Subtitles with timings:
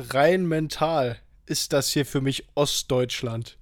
[0.00, 1.16] rein mental
[1.46, 3.58] ist das hier für mich Ostdeutschland.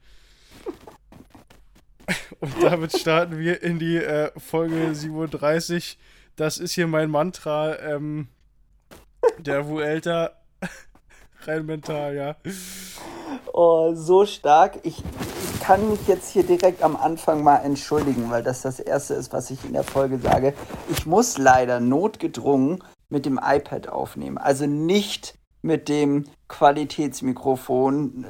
[2.40, 5.98] Und damit starten wir in die äh, Folge 37.
[6.36, 7.78] Das ist hier mein Mantra.
[7.78, 8.28] Ähm,
[9.38, 10.32] der Vuelta
[11.46, 12.36] rein mental, ja.
[13.52, 14.78] Oh, so stark.
[14.84, 19.14] Ich, ich kann mich jetzt hier direkt am Anfang mal entschuldigen, weil das das Erste
[19.14, 20.54] ist, was ich in der Folge sage.
[20.90, 24.38] Ich muss leider notgedrungen mit dem iPad aufnehmen.
[24.38, 25.38] Also nicht
[25.68, 28.26] mit dem Qualitätsmikrofon, äh,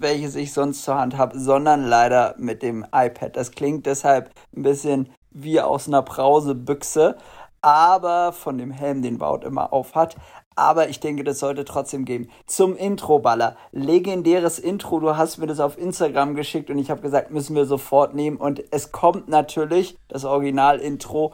[0.00, 3.34] welches ich sonst zur Hand habe, sondern leider mit dem iPad.
[3.34, 7.16] Das klingt deshalb ein bisschen wie aus einer Brausebüchse,
[7.62, 10.14] aber von dem Helm, den Wout immer auf hat.
[10.56, 12.30] Aber ich denke, das sollte trotzdem gehen.
[12.46, 13.56] Zum Intro-Baller.
[13.72, 15.00] Legendäres Intro.
[15.00, 18.36] Du hast mir das auf Instagram geschickt und ich habe gesagt, müssen wir sofort nehmen.
[18.36, 21.32] Und es kommt natürlich das Original-Intro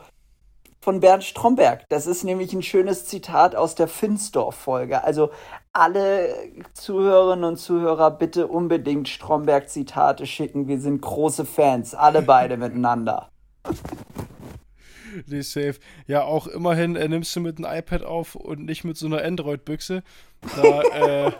[0.81, 1.85] von Bernd Stromberg.
[1.89, 5.05] Das ist nämlich ein schönes Zitat aus der Finsdorf-Folge.
[5.05, 5.31] Also
[5.73, 6.35] alle
[6.75, 10.69] Zuhörerinnen und Zuhörer bitte unbedingt Stromberg-Zitate schicken.
[10.69, 13.29] Wir sind große Fans, alle beide miteinander.
[15.27, 15.75] Nee, safe.
[16.07, 19.23] Ja, auch immerhin äh, nimmst du mit einem iPad auf und nicht mit so einer
[19.23, 20.03] Android-Büchse.
[20.57, 21.33] Da, äh,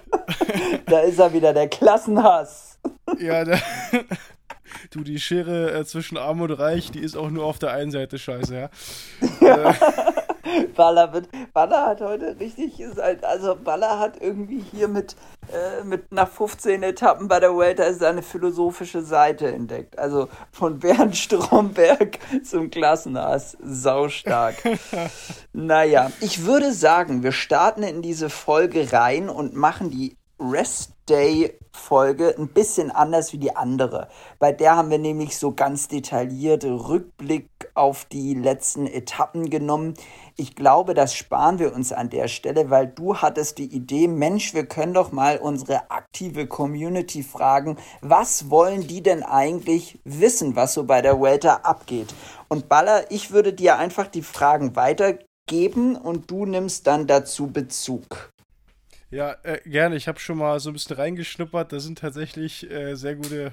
[0.87, 2.79] da ist er wieder, der Klassenhass.
[3.19, 3.61] ja, der,
[4.91, 7.91] du, die Schere äh, zwischen Arm und Reich, die ist auch nur auf der einen
[7.91, 8.71] Seite scheiße, ja.
[9.41, 9.75] ja.
[10.75, 15.15] Baller, wird, Baller hat heute richtig gesagt, also Baller hat irgendwie hier mit,
[15.53, 19.99] äh, mit nach 15 Etappen bei der Welter seine philosophische Seite entdeckt.
[19.99, 23.57] Also von Bernd Stromberg zum Klassenass.
[23.63, 24.57] Saustark.
[25.53, 31.59] naja, ich würde sagen, wir starten in diese Folge rein und machen die Rest Day
[31.73, 34.07] Folge ein bisschen anders wie die andere.
[34.39, 39.95] Bei der haben wir nämlich so ganz detaillierte Rückblick auf die letzten Etappen genommen.
[40.37, 44.55] Ich glaube, das sparen wir uns an der Stelle, weil du hattest die Idee, Mensch,
[44.55, 50.75] wir können doch mal unsere aktive Community fragen, was wollen die denn eigentlich wissen, was
[50.75, 52.15] so bei der Welter abgeht?
[52.49, 58.31] Und Baller, ich würde dir einfach die Fragen weitergeben und du nimmst dann dazu Bezug.
[59.11, 59.97] Ja, äh, gerne.
[59.97, 61.73] Ich habe schon mal so ein bisschen reingeschnuppert.
[61.73, 63.53] Da sind tatsächlich äh, sehr gute,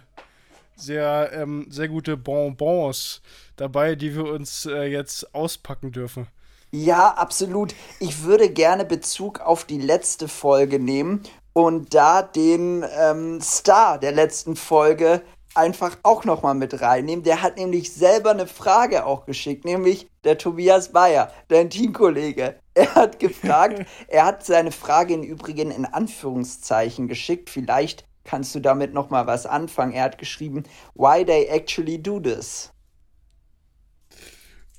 [0.75, 3.21] sehr, ähm, sehr gute Bonbons
[3.55, 6.27] dabei, die wir uns äh, jetzt auspacken dürfen.
[6.71, 7.73] Ja, absolut.
[7.99, 11.23] Ich würde gerne Bezug auf die letzte Folge nehmen
[11.53, 15.23] und da den ähm, Star der letzten Folge
[15.55, 17.23] einfach auch nochmal mit reinnehmen.
[17.23, 22.59] Der hat nämlich selber eine Frage auch geschickt, nämlich der Tobias Bayer, dein Teamkollege.
[22.87, 27.49] Er hat gefragt, er hat seine Frage im Übrigen in Anführungszeichen geschickt.
[27.49, 29.93] Vielleicht kannst du damit nochmal was anfangen.
[29.93, 32.71] Er hat geschrieben, why they actually do this.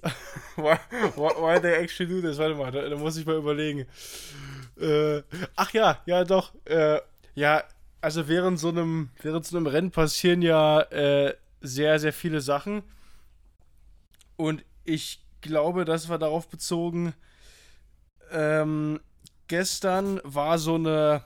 [0.54, 0.76] why,
[1.16, 2.38] why, why they actually do this?
[2.38, 3.86] Warte mal, da, da muss ich mal überlegen.
[4.80, 5.22] Äh,
[5.56, 6.52] ach ja, ja doch.
[6.66, 7.00] Äh,
[7.34, 7.64] ja,
[8.00, 12.84] also während so einem, während so einem Rennen passieren ja äh, sehr, sehr viele Sachen.
[14.36, 17.12] Und ich glaube, das war darauf bezogen,
[18.32, 19.00] ähm,
[19.48, 21.24] gestern war so eine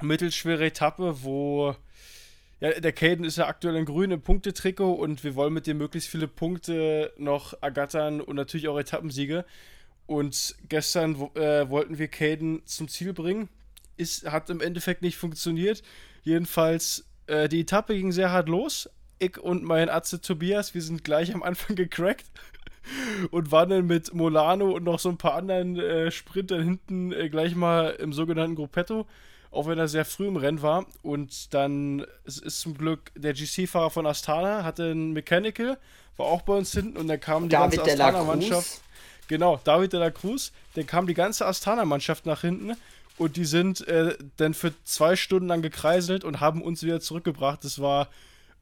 [0.00, 1.76] mittelschwere Etappe, wo
[2.60, 5.78] ja, der Caden ist ja aktuell in grün im Punktetrikot und wir wollen mit dem
[5.78, 9.44] möglichst viele Punkte noch ergattern und natürlich auch Etappensiege.
[10.06, 13.48] Und gestern äh, wollten wir Caden zum Ziel bringen
[13.96, 15.82] ist, hat im Endeffekt nicht funktioniert.
[16.22, 18.90] Jedenfalls, äh, die Etappe ging sehr hart los.
[19.18, 22.26] Ich und mein Atze Tobias, wir sind gleich am Anfang gecrackt
[23.30, 27.28] und waren dann mit Molano und noch so ein paar anderen äh, Sprintern hinten äh,
[27.28, 29.06] gleich mal im sogenannten Gruppetto,
[29.50, 30.86] auch wenn er sehr früh im Rennen war.
[31.02, 35.78] Und dann es ist zum Glück der GC-Fahrer von Astana, hatte ein Mechanical,
[36.16, 38.82] war auch bei uns hinten und dann kam die David ganze Astana-Mannschaft.
[39.28, 40.52] Genau, David de la Cruz.
[40.74, 42.72] Dann kam die ganze Astana-Mannschaft nach hinten
[43.18, 47.64] und die sind äh, dann für zwei Stunden lang gekreiselt und haben uns wieder zurückgebracht.
[47.64, 48.08] Das war,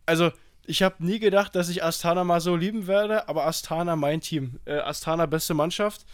[0.07, 0.31] also
[0.67, 4.61] ich habe nie gedacht, dass ich Astana mal so lieben werde, aber Astana mein Team.
[4.65, 6.07] Äh, Astana beste Mannschaft.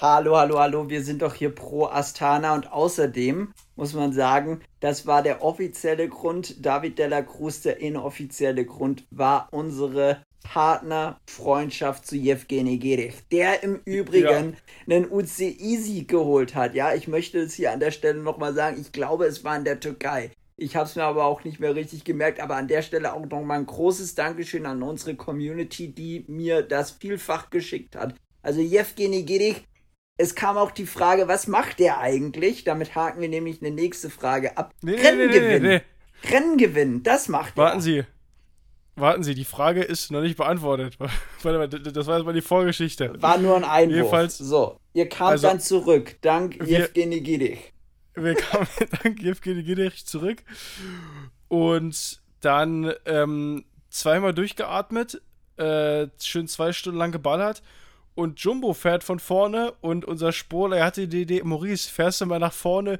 [0.00, 5.08] Hallo, hallo, hallo, wir sind doch hier pro Astana und außerdem muss man sagen, das
[5.08, 6.64] war der offizielle Grund.
[6.64, 14.56] David Della Cruz, der inoffizielle Grund, war unsere Partnerfreundschaft zu Jevgeny Gerich, der im Übrigen
[14.86, 14.94] ja.
[14.96, 16.74] einen UCI-Sieg geholt hat.
[16.74, 18.80] Ja, ich möchte es hier an der Stelle nochmal sagen.
[18.80, 20.30] Ich glaube, es war in der Türkei.
[20.60, 22.40] Ich habe es mir aber auch nicht mehr richtig gemerkt.
[22.40, 26.90] Aber an der Stelle auch nochmal ein großes Dankeschön an unsere Community, die mir das
[26.90, 28.14] vielfach geschickt hat.
[28.42, 29.64] Also Jevgeny Gerich,
[30.16, 32.64] es kam auch die Frage, was macht der eigentlich?
[32.64, 34.72] Damit haken wir nämlich eine nächste Frage ab.
[34.82, 35.62] Nee, Rennen nee, gewinnen.
[35.62, 37.64] Nee, Rennen gewinnen, das macht er.
[37.64, 38.04] Warten Sie,
[38.96, 40.98] Warten Sie, die Frage ist noch nicht beantwortet.
[41.42, 43.14] Warte mal, das war jetzt mal die Vorgeschichte.
[43.22, 43.96] War nur ein Einwurf.
[43.96, 47.72] Jedenfalls, so, ihr kamt also, dann zurück, dank Jevgeny Gidich.
[48.22, 48.68] Wir kamen
[49.02, 50.42] dann GFG zurück.
[51.48, 55.20] Und dann ähm, zweimal durchgeatmet,
[55.56, 57.62] äh, schön zwei Stunden lang geballert.
[58.14, 62.26] Und Jumbo fährt von vorne und unser Spoiler, er hatte die Idee, Maurice, fährst du
[62.26, 62.98] mal nach vorne,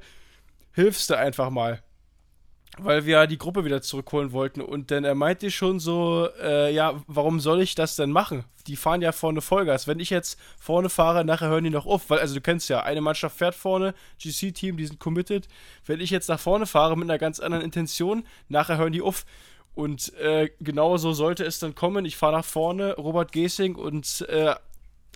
[0.73, 1.83] hilfst du einfach mal
[2.77, 4.61] weil wir die Gruppe wieder zurückholen wollten.
[4.61, 8.45] Und dann er meinte schon so, äh, ja, warum soll ich das denn machen?
[8.67, 9.87] Die fahren ja vorne Vollgas.
[9.87, 12.81] Wenn ich jetzt vorne fahre, nachher hören die noch auf, weil, also du kennst ja,
[12.83, 15.47] eine Mannschaft fährt vorne, GC-Team, die sind committed.
[15.85, 19.25] Wenn ich jetzt nach vorne fahre mit einer ganz anderen Intention, nachher hören die auf.
[19.75, 22.05] Und äh, genau so sollte es dann kommen.
[22.05, 24.55] Ich fahre nach vorne, Robert Gesing und äh,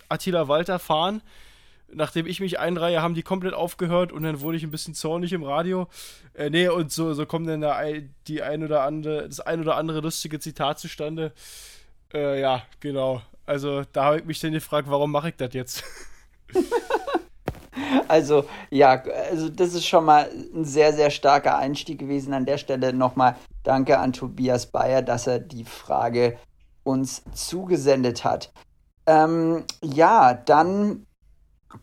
[0.08, 1.22] Attila Walter fahren
[1.94, 5.32] nachdem ich mich einreihe, haben die komplett aufgehört und dann wurde ich ein bisschen zornig
[5.32, 5.88] im Radio.
[6.34, 7.80] Äh, nee, und so, so kommt dann da
[8.26, 11.32] die ein oder andere, das ein oder andere lustige Zitat zustande.
[12.12, 13.22] Äh, ja, genau.
[13.46, 15.84] Also da habe ich mich dann gefragt, warum mache ich das jetzt?
[18.08, 22.32] also, ja, also das ist schon mal ein sehr, sehr starker Einstieg gewesen.
[22.32, 26.38] An der Stelle nochmal danke an Tobias Bayer, dass er die Frage
[26.84, 28.52] uns zugesendet hat.
[29.06, 31.06] Ähm, ja, dann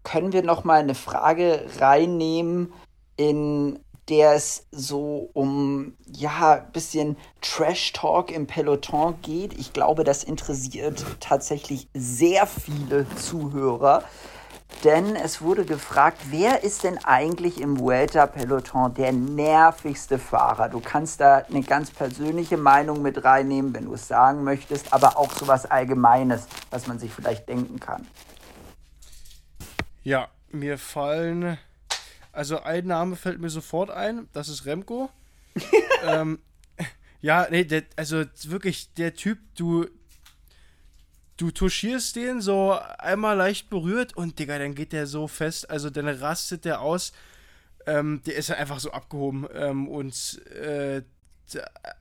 [0.03, 2.73] können wir noch mal eine Frage reinnehmen,
[3.17, 3.79] in
[4.09, 9.57] der es so um ja bisschen Trash Talk im Peloton geht.
[9.57, 14.03] Ich glaube, das interessiert tatsächlich sehr viele Zuhörer.
[14.83, 20.69] Denn es wurde gefragt, wer ist denn eigentlich im Vuelta Peloton der nervigste Fahrer?
[20.69, 25.17] Du kannst da eine ganz persönliche Meinung mit reinnehmen, wenn du es sagen möchtest, aber
[25.17, 28.07] auch so was Allgemeines, was man sich vielleicht denken kann.
[30.03, 31.57] Ja, mir fallen.
[32.31, 35.09] Also ein Name fällt mir sofort ein, das ist Remco.
[36.05, 36.39] ähm,
[37.21, 39.87] ja, nee, der, also wirklich, der Typ, du.
[41.37, 45.89] Du touchierst den so einmal leicht berührt und Digga, dann geht der so fest, also
[45.89, 47.13] dann rastet der aus.
[47.87, 49.47] Ähm, der ist ja einfach so abgehoben.
[49.51, 51.01] Ähm, und äh,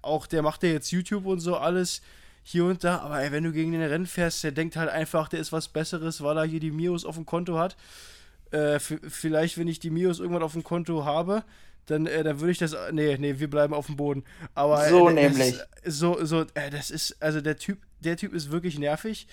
[0.02, 2.02] auch der macht ja jetzt YouTube und so alles
[2.50, 5.28] hier und da, aber ey, wenn du gegen den Rennen fährst, der denkt halt einfach,
[5.28, 7.76] der ist was Besseres, weil er hier die Mios auf dem Konto hat.
[8.50, 11.44] Äh, vielleicht, wenn ich die Mios irgendwann auf dem Konto habe,
[11.86, 12.74] dann, äh, dann würde ich das.
[12.90, 14.24] Nee, nee, wir bleiben auf dem Boden.
[14.54, 15.54] Aber so äh, nämlich.
[15.82, 19.28] Ist, so, so, äh, das ist, also der Typ, der Typ ist wirklich nervig.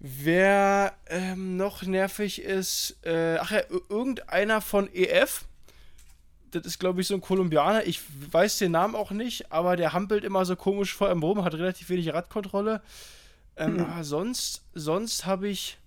[0.00, 5.44] Wer ähm, noch nervig ist, äh, ach ja, irgendeiner von EF,
[6.54, 7.86] das ist, glaube ich, so ein Kolumbianer.
[7.86, 11.44] Ich weiß den Namen auch nicht, aber der hampelt immer so komisch vor ihm rum,
[11.44, 12.80] hat relativ wenig Radkontrolle.
[13.56, 13.80] Ähm, mhm.
[13.80, 15.78] Aber sonst, sonst habe ich.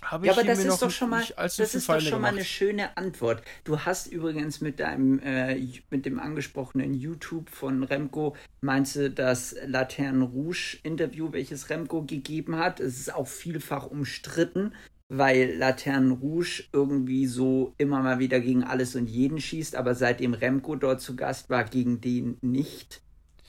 [0.00, 2.96] Hab ja, aber das ist doch schon mal, das ist doch schon mal eine schöne
[2.96, 3.42] Antwort.
[3.64, 5.60] Du hast übrigens mit deinem, äh,
[5.90, 12.56] mit dem angesprochenen YouTube von Remco, meinst du das Laterne Rouge Interview, welches Remco gegeben
[12.58, 12.78] hat?
[12.78, 14.72] Es ist auch vielfach umstritten
[15.08, 20.34] weil Laterne Rouge irgendwie so immer mal wieder gegen alles und jeden schießt, aber seitdem
[20.34, 23.00] Remco dort zu Gast war, gegen den nicht.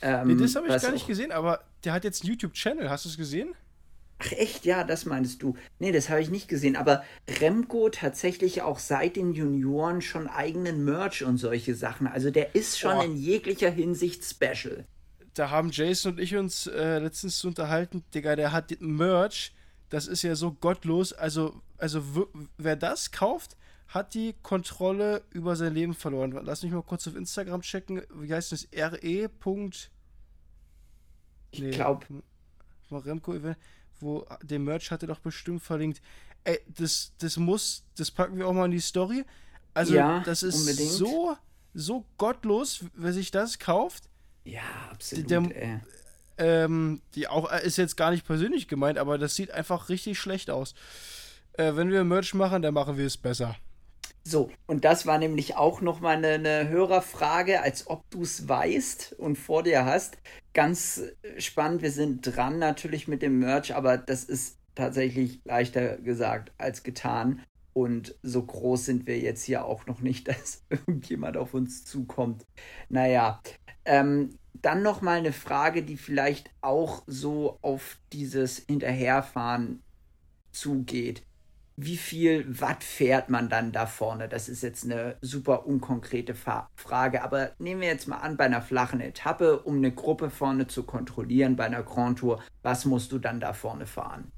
[0.02, 3.06] Ähm, nee, das habe ich gar nicht gesehen, aber der hat jetzt einen YouTube-Channel, hast
[3.06, 3.54] du es gesehen?
[4.20, 5.56] Ach echt, ja, das meinst du.
[5.80, 6.76] Nee, das habe ich nicht gesehen.
[6.76, 7.04] Aber
[7.40, 12.06] Remco tatsächlich auch seit den Junioren schon eigenen Merch und solche Sachen.
[12.06, 13.02] Also der ist schon oh.
[13.02, 14.86] in jeglicher Hinsicht special.
[15.36, 19.54] Da haben Jason und ich uns äh, letztens unterhalten, Digga, der hat Merch
[19.89, 21.13] das ist ja so gottlos.
[21.13, 22.27] Also, also
[22.57, 23.57] wer das kauft,
[23.88, 26.31] hat die Kontrolle über sein Leben verloren.
[26.44, 28.01] Lass mich mal kurz auf Instagram checken.
[28.13, 28.67] Wie heißt das?
[28.74, 29.29] RE.
[31.51, 32.05] Ich nee, glaube.
[32.91, 33.36] Remco
[34.00, 36.01] wo den Merch hatte doch bestimmt verlinkt.
[36.43, 39.25] Ey, das, das muss, das packen wir auch mal in die Story.
[39.74, 40.89] Also, ja, das ist unbedingt.
[40.89, 41.36] so,
[41.74, 44.10] so gottlos, wer sich das kauft.
[44.46, 45.29] Ja, absolut.
[45.29, 45.81] Der,
[46.39, 50.17] ähm, die auch äh, ist jetzt gar nicht persönlich gemeint, aber das sieht einfach richtig
[50.17, 50.74] schlecht aus.
[51.53, 53.55] Äh, wenn wir Merch machen, dann machen wir es besser.
[54.24, 59.15] So, und das war nämlich auch nochmal eine, eine Hörerfrage, als ob du es weißt
[59.17, 60.17] und vor dir hast.
[60.53, 61.01] Ganz
[61.38, 66.84] spannend, wir sind dran natürlich mit dem Merch, aber das ist tatsächlich leichter gesagt als
[66.84, 67.41] getan.
[67.74, 72.46] Und so groß sind wir jetzt hier auch noch nicht, dass irgendjemand auf uns zukommt.
[72.89, 73.41] Naja,
[73.86, 79.82] ähm, dann noch mal eine Frage, die vielleicht auch so auf dieses Hinterherfahren
[80.51, 81.24] zugeht.
[81.75, 84.28] Wie viel Watt fährt man dann da vorne?
[84.28, 88.62] Das ist jetzt eine super unkonkrete Frage, aber nehmen wir jetzt mal an, bei einer
[88.62, 93.20] flachen Etappe, um eine Gruppe vorne zu kontrollieren, bei einer Grand Tour, was musst du
[93.20, 94.32] dann da vorne fahren?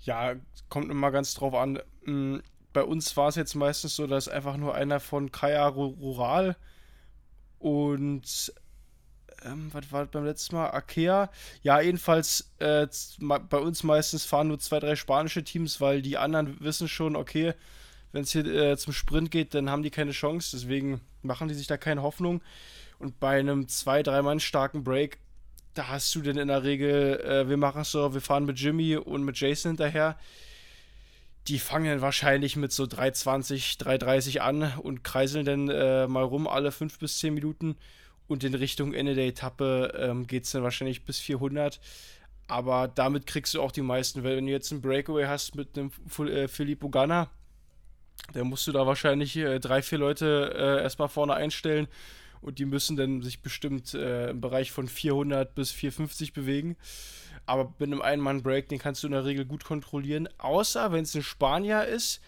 [0.00, 0.34] Ja,
[0.68, 1.78] kommt immer ganz drauf an.
[2.04, 2.42] Hm,
[2.72, 6.56] bei uns war es jetzt meistens so, dass einfach nur einer von Kaya Rural
[7.58, 8.52] und
[9.44, 10.70] ähm, was war beim letzten Mal?
[10.70, 11.30] Akea.
[11.62, 12.86] Ja, jedenfalls äh,
[13.18, 17.54] bei uns meistens fahren nur zwei, drei spanische Teams, weil die anderen wissen schon, okay,
[18.12, 20.56] wenn es hier äh, zum Sprint geht, dann haben die keine Chance.
[20.56, 22.42] Deswegen machen die sich da keine Hoffnung.
[22.98, 25.18] Und bei einem zwei, drei Mann starken Break,
[25.74, 28.58] da hast du denn in der Regel, äh, wir machen es so, wir fahren mit
[28.58, 30.18] Jimmy und mit Jason hinterher.
[31.48, 36.46] Die fangen dann wahrscheinlich mit so 320, 330 an und kreiseln dann äh, mal rum
[36.46, 37.76] alle fünf bis zehn Minuten.
[38.30, 41.80] Und in Richtung Ende der Etappe ähm, geht es dann wahrscheinlich bis 400.
[42.46, 45.76] Aber damit kriegst du auch die meisten, weil wenn du jetzt einen Breakaway hast mit
[45.76, 45.90] einem
[46.28, 47.28] äh, Filippo Ganna,
[48.32, 51.88] dann musst du da wahrscheinlich äh, drei, vier Leute äh, erstmal vorne einstellen
[52.40, 56.76] und die müssen dann sich bestimmt äh, im Bereich von 400 bis 450 bewegen.
[57.46, 61.16] Aber mit einem Ein-Mann-Break, den kannst du in der Regel gut kontrollieren, außer wenn es
[61.16, 62.20] ein Spanier ist,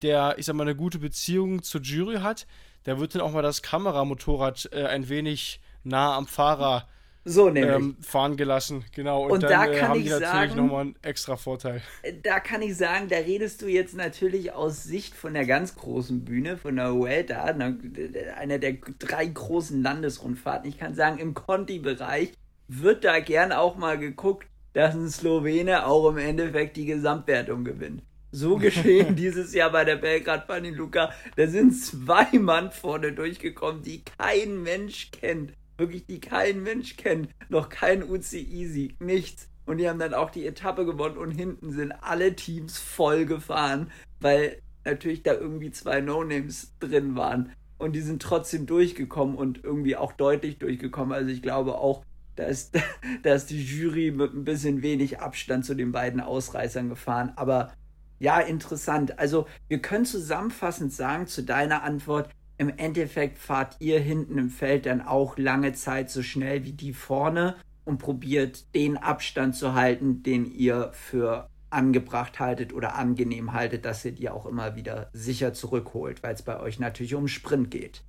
[0.00, 2.46] der, ich sag mal, eine gute Beziehung zur Jury hat,
[2.86, 6.86] der wird dann auch mal das Kameramotorrad äh, ein wenig nah am Fahrer
[7.24, 7.54] so.
[7.54, 9.24] Ähm, fahren gelassen, genau.
[9.24, 11.36] Und, und dann, da äh, kann äh, haben ich die natürlich sagen, nochmal einen extra
[11.36, 11.82] Vorteil.
[12.02, 15.74] Äh, da kann ich sagen, da redest du jetzt natürlich aus Sicht von der ganz
[15.74, 20.68] großen Bühne, von der Vuelta, einer der drei großen Landesrundfahrten.
[20.68, 22.32] Ich kann sagen, im Conti-Bereich
[22.68, 28.02] wird da gern auch mal geguckt, dass ein Slowene auch im Endeffekt die Gesamtwertung gewinnt.
[28.32, 31.12] So geschehen dieses Jahr bei der Belgrad Luca.
[31.36, 37.30] Da sind zwei Mann vorne durchgekommen, die kein Mensch kennt wirklich die kein Mensch kennt,
[37.48, 39.48] noch kein UCI-Sieg, nichts.
[39.66, 43.90] Und die haben dann auch die Etappe gewonnen und hinten sind alle Teams voll gefahren,
[44.20, 47.52] weil natürlich da irgendwie zwei No-Names drin waren.
[47.78, 51.12] Und die sind trotzdem durchgekommen und irgendwie auch deutlich durchgekommen.
[51.12, 52.04] Also ich glaube auch,
[52.36, 52.78] da ist,
[53.22, 57.32] da ist die Jury mit ein bisschen wenig Abstand zu den beiden Ausreißern gefahren.
[57.36, 57.72] Aber
[58.20, 59.18] ja, interessant.
[59.18, 64.84] Also wir können zusammenfassend sagen zu deiner Antwort, im Endeffekt fahrt ihr hinten im Feld
[64.84, 70.22] dann auch lange Zeit so schnell wie die vorne und probiert den Abstand zu halten,
[70.22, 75.54] den ihr für angebracht haltet oder angenehm haltet, dass ihr die auch immer wieder sicher
[75.54, 78.02] zurückholt, weil es bei euch natürlich um Sprint geht.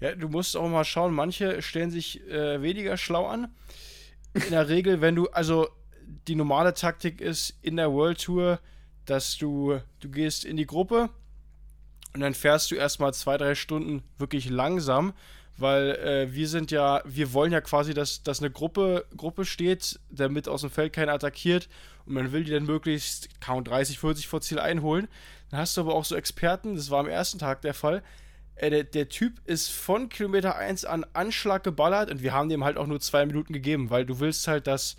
[0.00, 3.54] Ja, du musst auch mal schauen, manche stellen sich äh, weniger schlau an.
[4.34, 5.68] In der Regel, wenn du, also
[6.28, 8.58] die normale Taktik ist in der World Tour,
[9.06, 11.10] dass du, du gehst in die Gruppe,
[12.14, 15.14] und dann fährst du erstmal zwei, drei Stunden wirklich langsam,
[15.56, 20.00] weil äh, wir sind ja, wir wollen ja quasi, dass, dass eine Gruppe, Gruppe steht,
[20.10, 21.68] damit aus dem Feld keiner attackiert
[22.06, 25.08] und man will die dann möglichst kaum 30, 40 vor Ziel einholen.
[25.50, 28.02] Dann hast du aber auch so Experten, das war am ersten Tag der Fall,
[28.56, 32.64] äh, der, der, Typ ist von Kilometer 1 an Anschlag geballert und wir haben dem
[32.64, 34.96] halt auch nur zwei Minuten gegeben, weil du willst halt, dass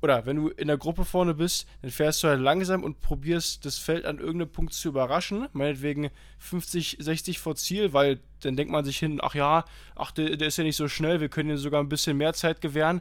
[0.00, 3.64] oder wenn du in der Gruppe vorne bist, dann fährst du halt langsam und probierst
[3.64, 5.48] das Feld an irgendeinem Punkt zu überraschen.
[5.52, 9.64] Meinetwegen 50, 60 vor Ziel, weil dann denkt man sich hin, ach ja,
[9.96, 12.32] ach, der, der ist ja nicht so schnell, wir können ihm sogar ein bisschen mehr
[12.32, 13.00] Zeit gewähren.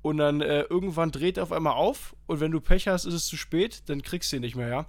[0.00, 3.14] Und dann äh, irgendwann dreht er auf einmal auf und wenn du Pech hast, ist
[3.14, 4.86] es zu spät, dann kriegst du ihn nicht mehr, ja.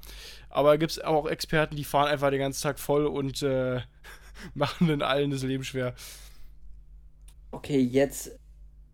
[0.49, 3.81] Aber gibt es auch Experten, die fahren einfach den ganzen Tag voll und äh,
[4.53, 5.95] machen dann allen das Leben schwer.
[7.49, 8.37] Okay, jetzt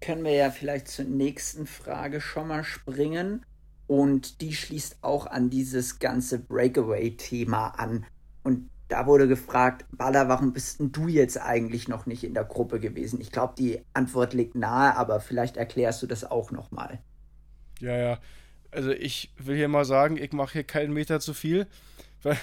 [0.02, 3.46] können wir ja vielleicht zur nächsten Frage schon mal springen.
[3.88, 8.06] Und die schließt auch an dieses ganze Breakaway-Thema an.
[8.44, 12.46] Und da wurde gefragt, Baller, warum bist denn du jetzt eigentlich noch nicht in der
[12.46, 13.22] Gruppe gewesen?
[13.22, 17.00] Ich glaube, die Antwort liegt nahe, aber vielleicht erklärst du das auch nochmal.
[17.80, 18.20] Ja, ja.
[18.72, 21.68] Also ich will hier mal sagen, ich mache hier keinen Meter zu viel.
[22.24, 22.38] Weil,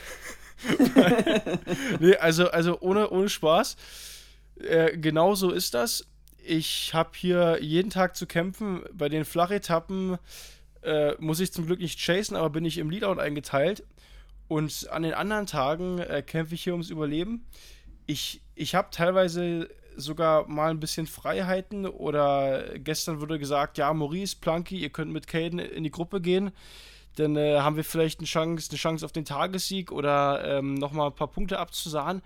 [2.01, 3.77] nee, also, also ohne, ohne Spaß.
[4.61, 6.07] Äh, genau so ist das
[6.45, 8.83] ich habe hier jeden Tag zu kämpfen.
[8.93, 10.19] Bei den Flachetappen
[10.83, 13.85] äh, muss ich zum Glück nicht chasen, aber bin ich im Leadout eingeteilt.
[14.49, 17.47] Und an den anderen Tagen äh, kämpfe ich hier ums Überleben.
[18.07, 24.37] Ich, ich habe teilweise sogar mal ein bisschen Freiheiten oder gestern wurde gesagt, ja, Maurice,
[24.41, 26.51] Planky, ihr könnt mit Caden in die Gruppe gehen.
[27.17, 31.09] Dann äh, haben wir vielleicht eine Chance, eine Chance auf den Tagessieg oder ähm, nochmal
[31.09, 32.23] ein paar Punkte abzusahen.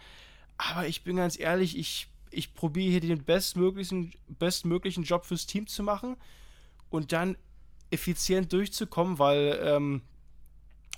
[0.58, 5.66] Aber ich bin ganz ehrlich, ich ich probiere hier den bestmöglichen, bestmöglichen Job fürs Team
[5.66, 6.16] zu machen
[6.90, 7.36] und dann
[7.90, 10.02] effizient durchzukommen, weil, ähm,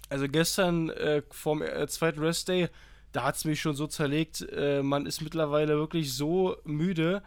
[0.08, 2.68] also gestern äh, vom äh, zweiten Restday,
[3.12, 7.22] da hat es mich schon so zerlegt, äh, man ist mittlerweile wirklich so müde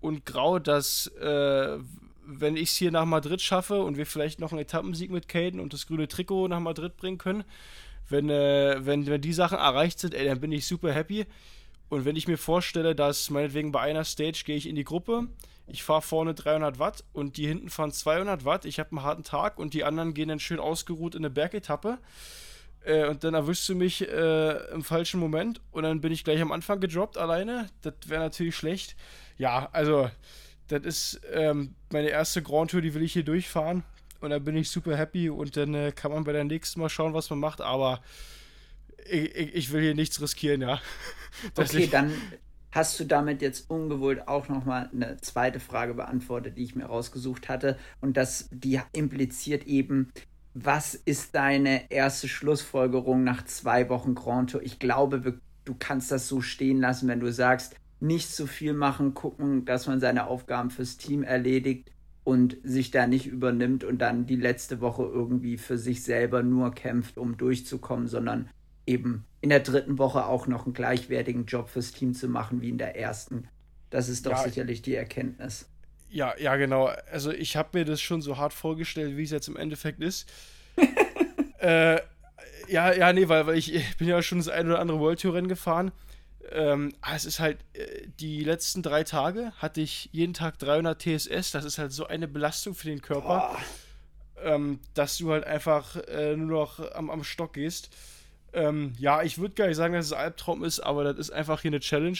[0.00, 1.78] und grau, dass äh,
[2.24, 5.60] wenn ich es hier nach Madrid schaffe und wir vielleicht noch einen Etappensieg mit Caden
[5.60, 7.44] und das grüne Trikot nach Madrid bringen können,
[8.08, 11.26] wenn, äh, wenn, wenn die Sachen erreicht sind, ey, dann bin ich super happy.
[11.88, 15.28] Und wenn ich mir vorstelle, dass meinetwegen bei einer Stage gehe ich in die Gruppe,
[15.66, 19.22] ich fahre vorne 300 Watt und die hinten fahren 200 Watt, ich habe einen harten
[19.22, 21.98] Tag und die anderen gehen dann schön ausgeruht in eine Bergetappe.
[22.84, 26.40] Äh, und dann erwischst du mich äh, im falschen Moment und dann bin ich gleich
[26.40, 27.68] am Anfang gedroppt alleine.
[27.82, 28.96] Das wäre natürlich schlecht.
[29.36, 30.10] Ja, also,
[30.68, 33.84] das ist ähm, meine erste Grand Tour, die will ich hier durchfahren.
[34.20, 36.88] Und dann bin ich super happy und dann äh, kann man bei der nächsten Mal
[36.88, 37.60] schauen, was man macht.
[37.60, 38.00] Aber
[39.10, 40.80] ich, ich, will hier nichts riskieren, ja.
[41.56, 42.12] okay, dann
[42.70, 47.48] hast du damit jetzt ungewollt auch nochmal eine zweite Frage beantwortet, die ich mir rausgesucht
[47.48, 47.78] hatte.
[48.00, 50.12] Und das, die impliziert eben,
[50.54, 54.62] was ist deine erste Schlussfolgerung nach zwei Wochen Grand Tour?
[54.62, 59.14] Ich glaube, du kannst das so stehen lassen, wenn du sagst, nicht zu viel machen,
[59.14, 61.90] gucken, dass man seine Aufgaben fürs Team erledigt
[62.24, 66.74] und sich da nicht übernimmt und dann die letzte Woche irgendwie für sich selber nur
[66.74, 68.50] kämpft, um durchzukommen, sondern
[68.88, 72.70] eben in der dritten Woche auch noch einen gleichwertigen Job fürs Team zu machen wie
[72.70, 73.48] in der ersten.
[73.90, 75.68] Das ist doch ja, sicherlich die Erkenntnis.
[76.10, 76.90] Ja, ja, genau.
[77.12, 80.30] Also ich habe mir das schon so hart vorgestellt, wie es jetzt im Endeffekt ist.
[81.58, 82.00] äh,
[82.68, 85.20] ja, ja, nee, weil, weil ich, ich, bin ja schon das ein oder andere World
[85.20, 85.92] Tour Rennen gefahren.
[86.50, 91.00] Ähm, ah, es ist halt, äh, die letzten drei Tage hatte ich jeden Tag 300
[91.00, 91.50] TSS.
[91.52, 93.56] Das ist halt so eine Belastung für den Körper,
[94.42, 97.90] ähm, dass du halt einfach äh, nur noch am, am Stock gehst.
[98.52, 101.60] Ähm, ja, ich würde gar nicht sagen, dass es Albtraum ist, aber das ist einfach
[101.60, 102.18] hier eine Challenge.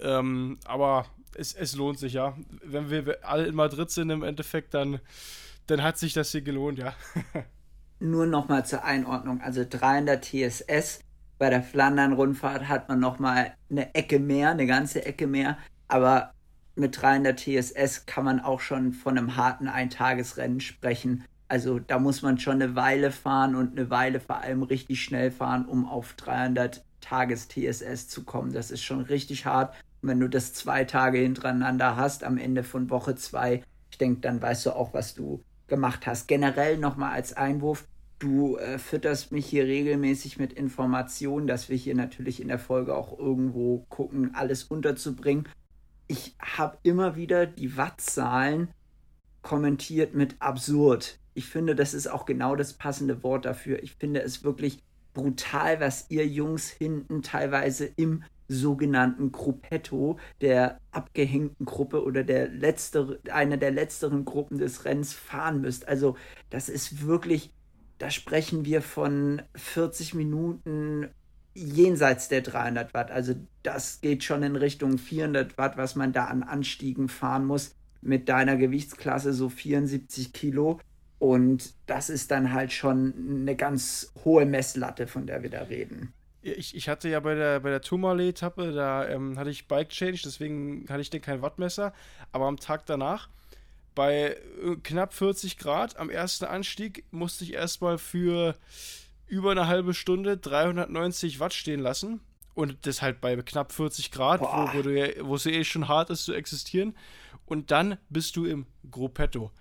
[0.00, 2.36] Ähm, aber es, es lohnt sich, ja.
[2.62, 5.00] Wenn wir alle in Madrid sind im Endeffekt, dann,
[5.66, 6.94] dann hat sich das hier gelohnt, ja.
[8.00, 11.00] Nur nochmal zur Einordnung, also 300 TSS
[11.38, 16.32] bei der Flandern-Rundfahrt hat man nochmal eine Ecke mehr, eine ganze Ecke mehr, aber
[16.76, 21.24] mit 300 TSS kann man auch schon von einem harten Eintagesrennen sprechen.
[21.48, 25.30] Also da muss man schon eine Weile fahren und eine Weile vor allem richtig schnell
[25.30, 28.52] fahren, um auf 300 Tages TSS zu kommen.
[28.52, 29.74] Das ist schon richtig hart.
[30.00, 34.20] Und wenn du das zwei Tage hintereinander hast, am Ende von Woche zwei, ich denke,
[34.22, 36.28] dann weißt du auch, was du gemacht hast.
[36.28, 37.86] Generell nochmal als Einwurf,
[38.18, 42.94] du äh, fütterst mich hier regelmäßig mit Informationen, dass wir hier natürlich in der Folge
[42.94, 45.48] auch irgendwo gucken, alles unterzubringen.
[46.06, 48.68] Ich habe immer wieder die Wattzahlen
[49.42, 51.18] kommentiert mit absurd.
[51.34, 53.82] Ich finde, das ist auch genau das passende Wort dafür.
[53.82, 54.78] Ich finde es wirklich
[55.12, 63.20] brutal, was ihr Jungs hinten teilweise im sogenannten Gruppetto, der abgehängten Gruppe oder der letzte,
[63.30, 65.88] einer der letzteren Gruppen des Rennens fahren müsst.
[65.88, 66.16] Also
[66.50, 67.52] das ist wirklich,
[67.98, 71.08] da sprechen wir von 40 Minuten
[71.54, 73.10] jenseits der 300 Watt.
[73.10, 77.74] Also das geht schon in Richtung 400 Watt, was man da an Anstiegen fahren muss
[78.02, 80.78] mit deiner Gewichtsklasse so 74 Kilo.
[81.24, 86.12] Und das ist dann halt schon eine ganz hohe Messlatte, von der wir da reden.
[86.42, 90.20] Ich, ich hatte ja bei der, bei der Tourmalet-Etappe, da ähm, hatte ich Bike Change,
[90.22, 91.94] deswegen hatte ich denn kein Wattmesser.
[92.32, 93.30] Aber am Tag danach,
[93.94, 98.54] bei äh, knapp 40 Grad am ersten Anstieg, musste ich erstmal für
[99.26, 102.20] über eine halbe Stunde 390 Watt stehen lassen.
[102.52, 106.10] Und das halt bei knapp 40 Grad, wo, wo, du, wo es eh schon hart
[106.10, 106.94] ist zu existieren.
[107.46, 109.52] Und dann bist du im Gruppetto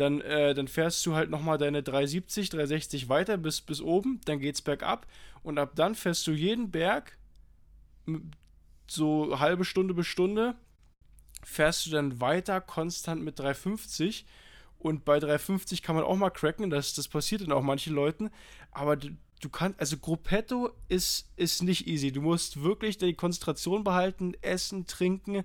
[0.00, 4.40] dann, äh, dann fährst du halt nochmal deine 370, 360 weiter bis, bis oben, dann
[4.40, 5.06] geht's bergab.
[5.42, 7.18] Und ab dann fährst du jeden Berg
[8.86, 10.56] so halbe Stunde bis Stunde,
[11.44, 14.26] fährst du dann weiter konstant mit 350
[14.78, 18.30] und bei 350 kann man auch mal cracken, das, das passiert dann auch manchen Leuten,
[18.72, 19.10] aber du,
[19.40, 24.86] du kannst, also Gruppetto ist, ist nicht easy, du musst wirklich die Konzentration behalten, essen,
[24.86, 25.44] trinken,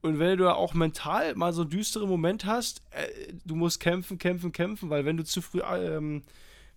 [0.00, 4.18] und wenn du auch mental mal so einen düsteren Moment hast, äh, du musst kämpfen,
[4.18, 6.22] kämpfen, kämpfen, weil wenn du zu früh, ähm,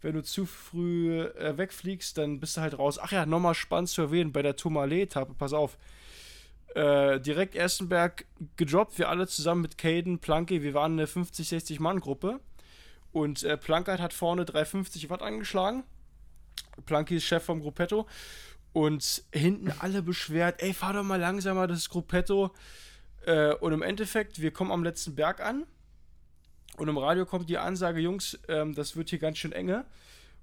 [0.02, 2.98] wenn du zu früh äh, wegfliegst, dann bist du halt raus.
[3.00, 5.78] Ach ja, nochmal spannend zu erwähnen, bei der Tourmalet-Etappe, pass auf.
[6.74, 8.26] Äh, direkt Erstenberg
[8.58, 12.40] gedroppt, wir alle zusammen mit Caden, Planke, wir waren eine 50, 60 Mann-Gruppe.
[13.12, 15.84] Und äh, Plankert hat vorne 350 Watt angeschlagen.
[16.86, 18.08] Planke ist Chef vom Gruppetto.
[18.74, 22.52] Und hinten alle beschwert, ey, fahr doch mal langsamer, das ist Gruppetto.
[23.26, 25.66] Äh, und im Endeffekt, wir kommen am letzten Berg an.
[26.78, 29.86] Und im Radio kommt die Ansage, Jungs, ähm, das wird hier ganz schön enge.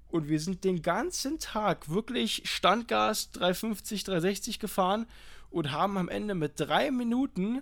[0.09, 5.05] Und wir sind den ganzen Tag wirklich Standgas 350, 360 gefahren
[5.49, 7.61] und haben am Ende mit drei Minuten,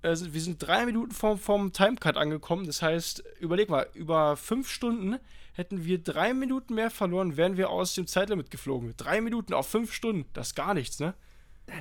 [0.00, 2.66] also wir sind drei Minuten vom, vom Timecut angekommen.
[2.66, 5.18] Das heißt, überleg mal, über fünf Stunden
[5.52, 8.94] hätten wir drei Minuten mehr verloren, wären wir aus dem Zeitlimit geflogen.
[8.96, 11.14] Drei Minuten auf fünf Stunden, das ist gar nichts, ne?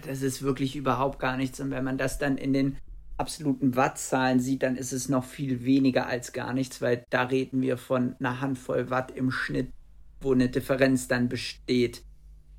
[0.06, 1.60] Das ist wirklich überhaupt gar nichts.
[1.60, 2.78] Und wenn man das dann in den
[3.18, 7.62] absoluten Wattzahlen sieht, dann ist es noch viel weniger als gar nichts, weil da reden
[7.62, 9.72] wir von einer Handvoll Watt im Schnitt,
[10.22, 12.04] wo eine Differenz dann besteht,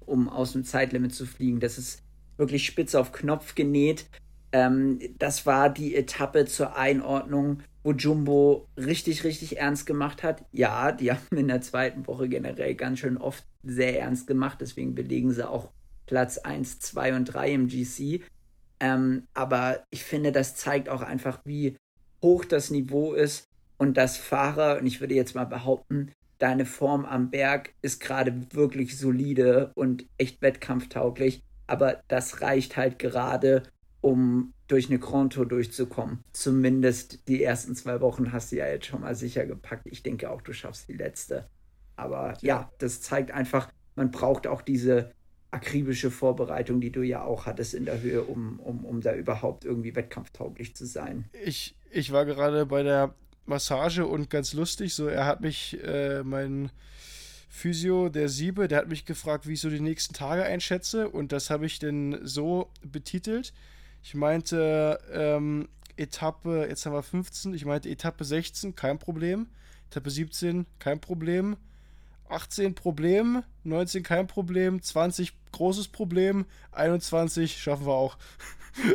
[0.00, 1.60] um aus dem Zeitlimit zu fliegen.
[1.60, 2.02] Das ist
[2.36, 4.06] wirklich spitz auf Knopf genäht.
[4.52, 10.44] Ähm, das war die Etappe zur Einordnung, wo Jumbo richtig, richtig ernst gemacht hat.
[10.52, 14.94] Ja, die haben in der zweiten Woche generell ganz schön oft sehr ernst gemacht, deswegen
[14.94, 15.70] belegen sie auch
[16.08, 18.22] Platz 1, 2 und 3 im GC.
[18.80, 21.76] Ähm, aber ich finde, das zeigt auch einfach, wie
[22.22, 27.04] hoch das Niveau ist und dass Fahrer, und ich würde jetzt mal behaupten, deine Form
[27.04, 33.64] am Berg ist gerade wirklich solide und echt wettkampftauglich, aber das reicht halt gerade,
[34.00, 36.20] um durch eine Grand Tour durchzukommen.
[36.32, 39.86] Zumindest die ersten zwei Wochen hast du ja jetzt schon mal sicher gepackt.
[39.86, 41.48] Ich denke auch, du schaffst die letzte.
[41.96, 45.12] Aber ja, ja das zeigt einfach, man braucht auch diese
[45.50, 49.64] akribische Vorbereitung, die du ja auch hattest in der Höhe, um, um, um da überhaupt
[49.64, 51.24] irgendwie wettkampftauglich zu sein.
[51.44, 53.14] Ich, ich war gerade bei der
[53.46, 56.70] Massage und ganz lustig, so er hat mich, äh, mein
[57.48, 61.32] Physio, der Siebe, der hat mich gefragt, wie ich so die nächsten Tage einschätze und
[61.32, 63.54] das habe ich denn so betitelt.
[64.02, 69.48] Ich meinte, ähm, Etappe, jetzt haben wir 15, ich meinte Etappe 16, kein Problem.
[69.90, 71.56] Etappe 17, kein Problem.
[72.30, 78.16] 18 Problem, 19 kein Problem, 20 großes Problem, 21 schaffen wir auch.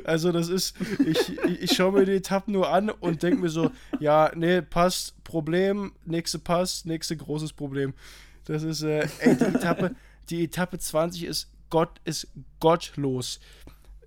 [0.06, 3.50] Also das ist, ich, ich, ich schaue mir die Etappen nur an und denke mir
[3.50, 3.70] so,
[4.00, 7.94] ja, nee, passt, Problem, nächste passt, nächste großes Problem.
[8.46, 9.94] Das ist, äh, ey, die Etappe,
[10.30, 12.30] die Etappe 20 ist Gott, ist
[12.62, 13.42] gottlos.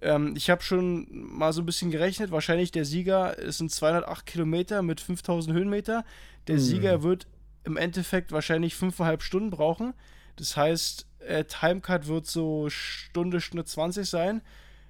[0.00, 4.24] Ähm, ich habe schon mal so ein bisschen gerechnet, wahrscheinlich der Sieger ist ein 208
[4.24, 6.04] Kilometer mit 5000 Höhenmeter.
[6.46, 6.62] Der hm.
[6.62, 7.26] Sieger wird
[7.66, 9.92] im Endeffekt wahrscheinlich fünfeinhalb Stunden brauchen.
[10.36, 14.40] Das heißt, äh, Timecut wird so Stunde, Stunde 20 sein.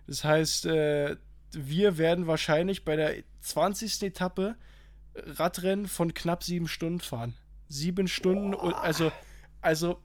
[0.06, 1.16] Das heißt, äh,
[1.52, 4.02] wir werden wahrscheinlich bei der 20.
[4.02, 4.56] Etappe
[5.14, 7.34] Radrennen von knapp sieben Stunden fahren.
[7.68, 9.10] Sieben Stunden, und, also,
[9.62, 9.98] also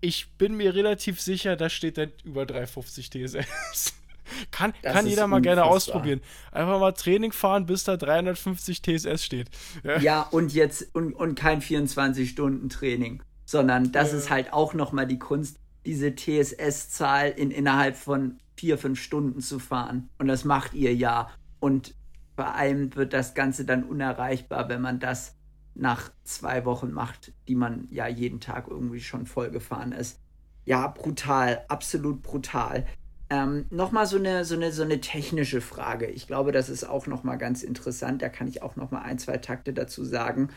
[0.00, 3.94] ich bin mir relativ sicher, da steht dann über 350 TSS.
[4.50, 6.20] Kann, kann jeder mal gerne ausprobieren.
[6.52, 9.50] Einfach mal Training fahren, bis da 350 TSS steht.
[9.82, 14.18] Ja, ja und jetzt und, und kein 24-Stunden-Training, sondern das ja.
[14.18, 19.58] ist halt auch nochmal die Kunst, diese TSS-Zahl in, innerhalb von vier, fünf Stunden zu
[19.58, 20.08] fahren.
[20.18, 21.30] Und das macht ihr ja.
[21.60, 21.94] Und
[22.36, 25.36] vor allem wird das Ganze dann unerreichbar, wenn man das
[25.74, 30.20] nach zwei Wochen macht, die man ja jeden Tag irgendwie schon vollgefahren ist.
[30.64, 32.86] Ja, brutal, absolut brutal.
[33.34, 36.06] Ähm, nochmal so eine, so, eine, so eine technische Frage.
[36.06, 38.22] Ich glaube, das ist auch nochmal ganz interessant.
[38.22, 40.50] Da kann ich auch nochmal ein, zwei Takte dazu sagen.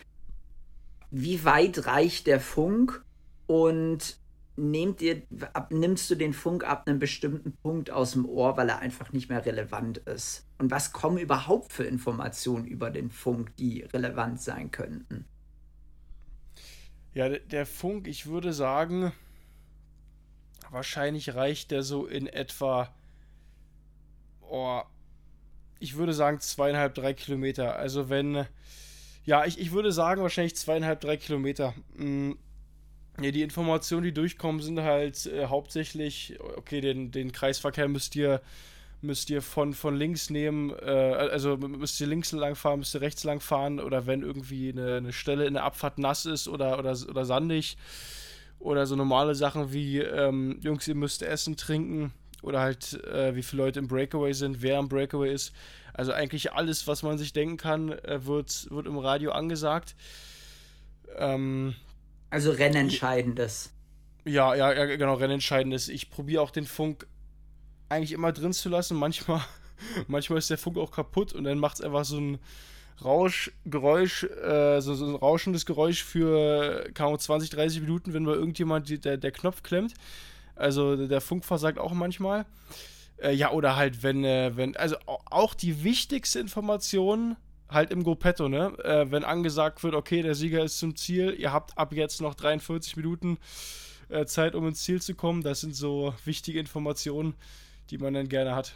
[1.09, 3.03] Wie weit reicht der Funk
[3.47, 4.19] und
[4.57, 8.69] nehmt ihr, ab, nimmst du den Funk ab einem bestimmten Punkt aus dem Ohr, weil
[8.69, 10.45] er einfach nicht mehr relevant ist?
[10.59, 15.25] Und was kommen überhaupt für Informationen über den Funk, die relevant sein könnten?
[17.15, 19.13] Ja, der Funk, ich würde sagen,
[20.71, 22.93] Wahrscheinlich reicht der so in etwa,
[24.41, 24.81] oh,
[25.79, 27.75] ich würde sagen zweieinhalb, drei Kilometer.
[27.75, 28.45] Also wenn,
[29.25, 31.73] ja, ich, ich würde sagen wahrscheinlich zweieinhalb, drei Kilometer.
[31.95, 32.37] Mhm.
[33.19, 38.41] Ja, die Informationen, die durchkommen, sind halt äh, hauptsächlich, okay, den, den Kreisverkehr müsst ihr,
[39.01, 43.01] müsst ihr von, von links nehmen, äh, also müsst ihr links lang fahren, müsst ihr
[43.01, 46.77] rechts lang fahren oder wenn irgendwie eine, eine Stelle in der Abfahrt nass ist oder,
[46.77, 47.77] oder, oder sandig,
[48.59, 52.13] oder so normale Sachen wie, ähm, Jungs, ihr müsst essen, trinken.
[52.41, 55.53] Oder halt, äh, wie viele Leute im Breakaway sind, wer im Breakaway ist.
[55.93, 59.95] Also eigentlich alles, was man sich denken kann, äh, wird, wird im Radio angesagt.
[61.15, 61.75] Ähm,
[62.29, 63.71] also Rennentscheidendes.
[64.25, 65.89] Ja, ja, ja, genau, Rennentscheidendes.
[65.89, 67.07] Ich probiere auch den Funk
[67.89, 68.97] eigentlich immer drin zu lassen.
[68.97, 69.41] Manchmal,
[70.07, 72.39] manchmal ist der Funk auch kaputt und dann macht es einfach so ein
[73.03, 78.89] Rauschgeräusch, äh, so, so ein rauschendes Geräusch für kaum 20, 30 Minuten, wenn mal irgendjemand
[78.89, 79.93] die, der, der Knopf klemmt.
[80.55, 82.45] Also der Funk versagt auch manchmal.
[83.17, 87.35] Äh, ja, oder halt, wenn, äh, wenn, also auch die wichtigste Information
[87.69, 88.73] halt im GoPetto, ne?
[88.83, 92.33] Äh, wenn angesagt wird, okay, der Sieger ist zum Ziel, ihr habt ab jetzt noch
[92.33, 93.37] 43 Minuten
[94.09, 95.41] äh, Zeit, um ins Ziel zu kommen.
[95.41, 97.35] Das sind so wichtige Informationen,
[97.89, 98.73] die man dann gerne hat.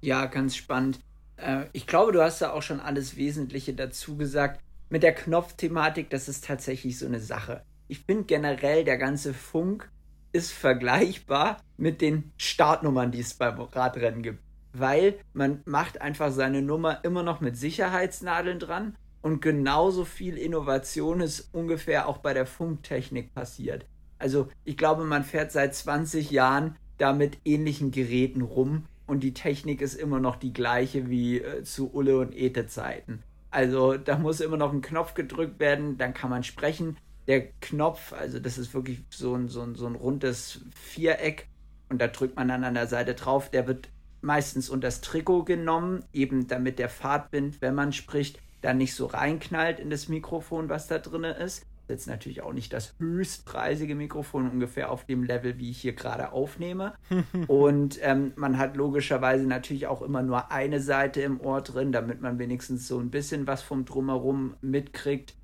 [0.00, 1.00] Ja, ganz spannend.
[1.38, 4.60] Äh, ich glaube, du hast da auch schon alles Wesentliche dazu gesagt.
[4.90, 7.62] Mit der Knopfthematik, das ist tatsächlich so eine Sache.
[7.88, 9.90] Ich finde generell, der ganze Funk
[10.32, 14.40] ist vergleichbar mit den Startnummern, die es beim Radrennen gibt.
[14.72, 21.20] Weil man macht einfach seine Nummer immer noch mit Sicherheitsnadeln dran und genauso viel Innovation
[21.20, 23.86] ist ungefähr auch bei der Funktechnik passiert.
[24.18, 29.34] Also ich glaube, man fährt seit 20 Jahren da mit ähnlichen Geräten rum und die
[29.34, 33.22] Technik ist immer noch die gleiche wie äh, zu Ulle und Ete Zeiten.
[33.50, 36.96] Also da muss immer noch ein Knopf gedrückt werden, dann kann man sprechen.
[37.26, 41.48] Der Knopf, also das ist wirklich so ein, so ein, so ein rundes Viereck
[41.88, 43.50] und da drückt man dann an der Seite drauf.
[43.50, 43.88] Der wird
[44.20, 49.06] meistens unter das Trikot genommen, eben damit der Fahrtwind, wenn man spricht, dann nicht so
[49.06, 54.50] reinknallt in das Mikrofon, was da drin ist jetzt natürlich auch nicht das höchstpreisige Mikrofon,
[54.50, 56.94] ungefähr auf dem Level, wie ich hier gerade aufnehme.
[57.46, 62.20] und ähm, man hat logischerweise natürlich auch immer nur eine Seite im Ohr drin, damit
[62.20, 65.34] man wenigstens so ein bisschen was vom Drumherum mitkriegt.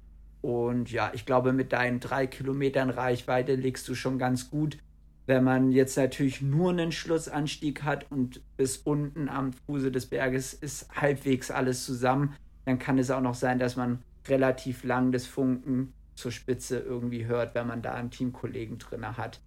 [0.41, 4.79] Und ja, ich glaube, mit deinen drei Kilometern Reichweite liegst du schon ganz gut.
[5.27, 10.53] Wenn man jetzt natürlich nur einen Schlussanstieg hat und bis unten am Fuße des Berges
[10.53, 12.35] ist halbwegs alles zusammen,
[12.67, 17.27] dann kann es auch noch sein, dass man relativ lang das Funken zur Spitze irgendwie
[17.27, 19.40] hört, wenn man da einen Teamkollegen drin hat.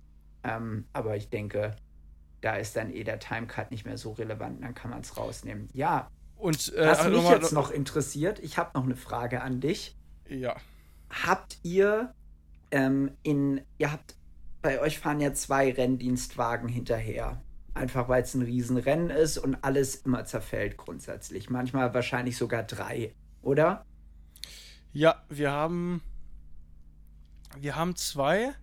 [0.43, 1.75] Ähm, aber ich denke,
[2.41, 5.69] da ist dann eh der Timecut nicht mehr so relevant, dann kann man es rausnehmen.
[5.73, 6.09] Ja.
[6.35, 9.97] Und äh, was mich jetzt noch interessiert, ich habe noch eine Frage an dich.
[10.29, 10.55] Ja.
[11.09, 12.13] Habt ihr
[12.69, 14.15] ähm, in, ihr habt,
[14.61, 17.41] bei euch fahren ja zwei Renndienstwagen hinterher.
[17.73, 21.49] Einfach weil es ein Riesenrennen ist und alles immer zerfällt grundsätzlich.
[21.49, 23.85] Manchmal wahrscheinlich sogar drei, oder?
[24.93, 26.01] Ja, wir haben
[27.61, 28.53] wir haben zwei.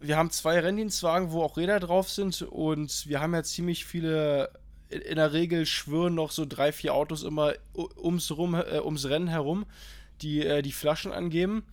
[0.00, 4.50] Wir haben zwei Renndienstwagen, wo auch Räder drauf sind und wir haben ja ziemlich viele.
[4.88, 9.28] In der Regel schwören noch so drei, vier Autos immer ums, rum, äh, ums Rennen
[9.28, 9.66] herum,
[10.22, 11.64] die äh, die Flaschen angeben.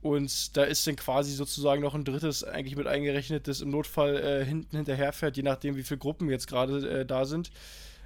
[0.00, 4.16] Und da ist dann quasi sozusagen noch ein drittes eigentlich mit eingerechnet, das im Notfall
[4.16, 7.50] äh, hinten hinterherfährt, je nachdem, wie viele Gruppen jetzt gerade äh, da sind.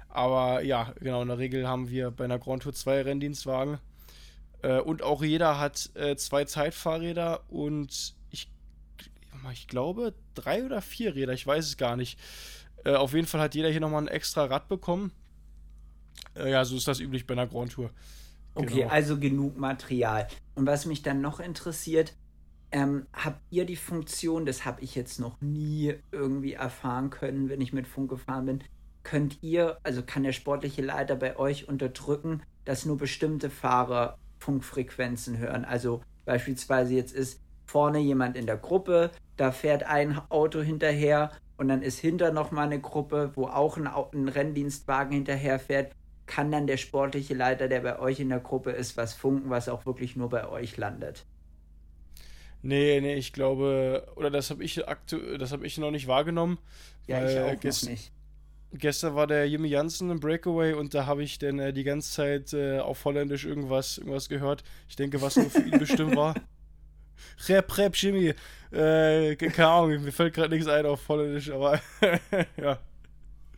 [0.09, 3.79] Aber ja, genau, in der Regel haben wir bei einer Grand Tour zwei Renndienstwagen.
[4.63, 8.49] Äh, und auch jeder hat äh, zwei Zeitfahrräder und ich,
[9.51, 12.19] ich glaube drei oder vier Räder, ich weiß es gar nicht.
[12.85, 15.11] Äh, auf jeden Fall hat jeder hier nochmal ein extra Rad bekommen.
[16.35, 17.91] Äh, ja, so ist das üblich bei einer Grand Tour.
[18.55, 18.89] Okay, genau.
[18.89, 20.27] also genug Material.
[20.55, 22.15] Und was mich dann noch interessiert,
[22.71, 27.61] ähm, habt ihr die Funktion, das habe ich jetzt noch nie irgendwie erfahren können, wenn
[27.61, 28.63] ich mit Funk gefahren bin,
[29.03, 35.37] könnt ihr, also kann der sportliche Leiter bei euch unterdrücken, dass nur bestimmte Fahrer Funkfrequenzen
[35.37, 35.63] hören.
[35.65, 41.69] Also beispielsweise jetzt ist vorne jemand in der Gruppe, da fährt ein Auto hinterher und
[41.69, 45.93] dann ist hinter nochmal eine Gruppe, wo auch ein, ein Renndienstwagen hinterher fährt,
[46.25, 49.69] kann dann der sportliche Leiter, der bei euch in der Gruppe ist, was funken, was
[49.69, 51.25] auch wirklich nur bei euch landet.
[52.61, 56.57] Nee, nee, ich glaube, oder das habe ich aktu das habe ich noch nicht wahrgenommen.
[57.07, 58.12] Ja, ich auch noch nicht
[58.73, 62.11] gestern war der Jimmy Jansen im Breakaway und da habe ich dann äh, die ganze
[62.11, 64.63] Zeit äh, auf Holländisch irgendwas, irgendwas gehört.
[64.89, 66.35] Ich denke, was nur für ihn bestimmt war.
[67.47, 68.33] Rap, Rap, Jimmy.
[68.71, 71.79] Äh, keine Ahnung, mir fällt gerade nichts ein auf Holländisch, aber
[72.57, 72.79] ja.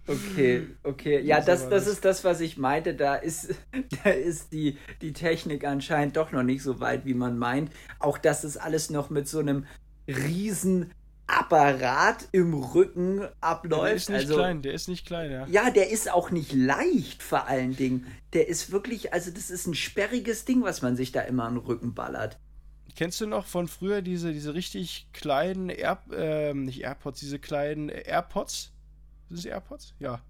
[0.07, 1.19] Okay, okay.
[1.21, 2.93] Ja, das, das ist das, was ich meinte.
[2.93, 3.55] Da ist,
[4.03, 7.71] da ist die, die Technik anscheinend doch noch nicht so weit, wie man meint.
[7.99, 9.65] Auch das ist alles noch mit so einem
[10.07, 10.91] riesen
[11.27, 13.85] Apparat im Rücken abläuft.
[13.85, 15.47] Der ist nicht also, klein, der ist nicht klein, ja.
[15.47, 18.05] Ja, der ist auch nicht leicht vor allen Dingen.
[18.33, 21.57] Der ist wirklich, also das ist ein sperriges Ding, was man sich da immer am
[21.57, 22.37] Rücken ballert.
[22.95, 27.89] Kennst du noch von früher diese, diese richtig kleinen Air, äh, nicht AirPods, diese kleinen
[27.89, 28.71] AirPods?
[29.27, 29.95] Sind es AirPods?
[29.99, 30.21] Ja.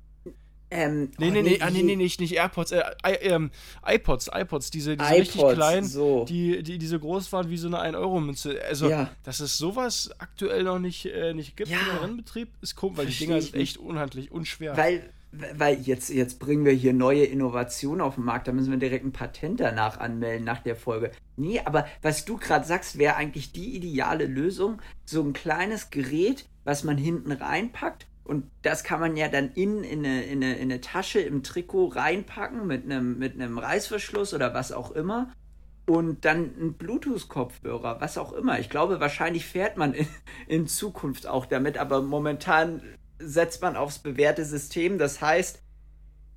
[0.76, 2.84] Ähm, nee, oh, nee, nee, ah, nee, nee, nicht, nicht AirPods, äh,
[3.22, 3.50] ähm,
[3.86, 6.26] iPods, iPods, diese, diese iPods, richtig kleinen, so.
[6.26, 8.60] die, die, die so groß waren wie so eine 1-Euro-Münze.
[8.68, 9.10] Also, ja.
[9.24, 11.78] dass es sowas aktuell noch nicht, äh, nicht gibt ja.
[11.80, 14.76] im Rennbetrieb, ist komisch, weil Versteh die Dinger sind echt unhandlich, unschwer.
[14.76, 18.78] Weil, weil jetzt, jetzt bringen wir hier neue Innovationen auf den Markt, da müssen wir
[18.78, 21.12] direkt ein Patent danach anmelden nach der Folge.
[21.38, 26.46] Nee, aber was du gerade sagst, wäre eigentlich die ideale Lösung, so ein kleines Gerät,
[26.66, 30.56] was man hinten reinpackt und das kann man ja dann in, in, eine, in, eine,
[30.56, 35.32] in eine Tasche im Trikot reinpacken mit einem, mit einem Reißverschluss oder was auch immer.
[35.86, 38.60] Und dann ein Bluetooth-Kopfhörer, was auch immer.
[38.60, 40.08] Ich glaube, wahrscheinlich fährt man in,
[40.48, 42.82] in Zukunft auch damit, aber momentan
[43.20, 44.98] setzt man aufs bewährte System.
[44.98, 45.62] Das heißt,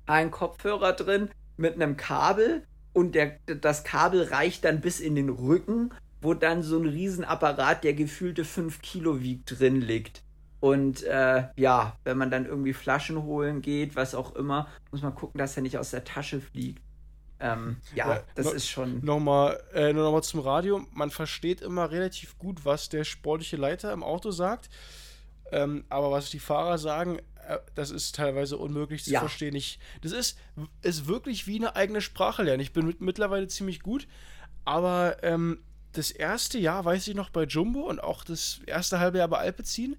[0.05, 5.29] ein Kopfhörer drin mit einem Kabel und der, das Kabel reicht dann bis in den
[5.29, 10.21] Rücken, wo dann so ein Riesenapparat, der gefühlte 5 Kilo wiegt, drin liegt.
[10.59, 15.15] Und äh, ja, wenn man dann irgendwie Flaschen holen geht, was auch immer, muss man
[15.15, 16.81] gucken, dass er nicht aus der Tasche fliegt.
[17.39, 19.03] Ähm, ja, ja, das no, ist schon.
[19.03, 20.85] Nochmal, äh, nur nochmal zum Radio.
[20.91, 24.69] Man versteht immer relativ gut, was der sportliche Leiter im Auto sagt.
[25.51, 29.21] Ähm, aber was die Fahrer sagen, äh, das ist teilweise unmöglich zu ja.
[29.21, 29.55] verstehen.
[29.55, 30.37] Ich, das ist,
[30.81, 32.61] ist wirklich wie eine eigene Sprache lernen.
[32.61, 34.07] Ich bin mit, mittlerweile ziemlich gut,
[34.65, 39.17] aber ähm, das erste Jahr, weiß ich noch, bei Jumbo und auch das erste halbe
[39.17, 39.97] Jahr bei Alpecin,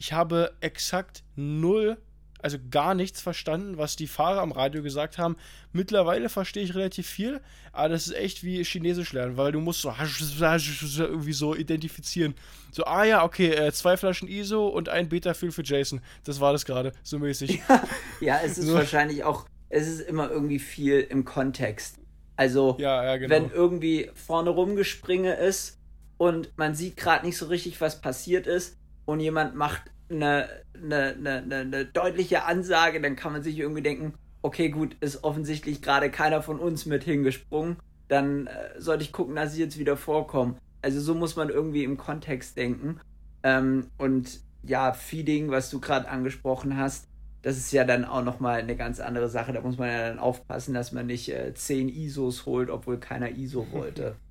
[0.00, 1.98] ich habe exakt null,
[2.40, 5.36] also gar nichts verstanden, was die Fahrer am Radio gesagt haben.
[5.72, 9.82] Mittlerweile verstehe ich relativ viel, aber das ist echt wie Chinesisch lernen, weil du musst
[9.82, 12.34] so irgendwie so identifizieren.
[12.72, 16.00] So, ah ja, okay, äh, zwei Flaschen ISO und ein Beta-Fill für Jason.
[16.24, 17.60] Das war das gerade, so mäßig.
[17.68, 17.84] Ja,
[18.20, 18.74] ja es ist so.
[18.74, 21.98] wahrscheinlich auch, es ist immer irgendwie viel im Kontext.
[22.36, 23.34] Also, ja, ja, genau.
[23.34, 25.78] wenn irgendwie vorne rumgespringe ist
[26.16, 31.16] und man sieht gerade nicht so richtig, was passiert ist, und jemand macht eine, eine,
[31.16, 36.10] eine, eine deutliche Ansage, dann kann man sich irgendwie denken, okay, gut, ist offensichtlich gerade
[36.10, 37.76] keiner von uns mit hingesprungen.
[38.08, 40.56] dann äh, sollte ich gucken, dass ich jetzt wieder vorkomme.
[40.82, 43.00] Also so muss man irgendwie im Kontext denken.
[43.44, 47.06] Ähm, und ja, Feeding, was du gerade angesprochen hast,
[47.42, 49.52] das ist ja dann auch nochmal eine ganz andere Sache.
[49.52, 53.30] Da muss man ja dann aufpassen, dass man nicht äh, 10 ISOs holt, obwohl keiner
[53.30, 54.16] ISO wollte.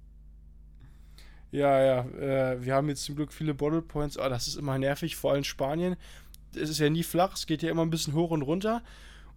[1.51, 4.77] Ja, ja, äh, wir haben jetzt zum Glück viele Bottle Points, aber das ist immer
[4.77, 5.95] nervig, vor allem in Spanien.
[6.55, 8.81] Es ist ja nie flach, es geht ja immer ein bisschen hoch und runter.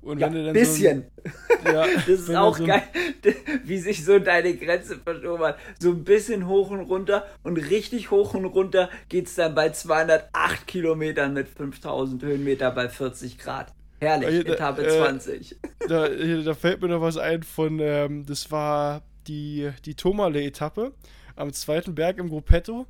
[0.03, 1.05] Und ja, wenn du dann bisschen.
[1.17, 2.83] So ein, ja, das ist auch so geil,
[3.65, 5.59] wie sich so deine Grenze verschoben hat.
[5.79, 9.71] So ein bisschen hoch und runter und richtig hoch und runter geht es dann bei
[9.71, 13.73] 208 Kilometern mit 5000 Höhenmeter bei 40 Grad.
[14.01, 15.57] Herrlich, da, Etappe äh, 20.
[15.89, 20.93] Da, da, fällt mir noch was ein von, ähm, das war die, die Tomale-Etappe
[21.37, 22.87] am zweiten Berg im Gruppetto.